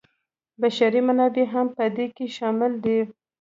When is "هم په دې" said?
1.53-2.05